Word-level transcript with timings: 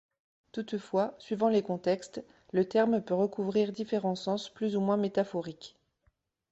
Toutefois, 0.51 1.13
suivant 1.19 1.49
les 1.49 1.61
contextes, 1.61 2.23
le 2.53 2.65
terme 2.67 3.01
peut 3.03 3.13
recouvrir 3.13 3.71
différents 3.71 4.15
sens 4.15 4.49
plus 4.49 4.75
ou 4.75 4.79
moins 4.81 4.97
métaphoriques. 4.97 5.77